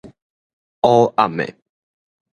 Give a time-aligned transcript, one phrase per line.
[0.81, 1.55] 烏暗的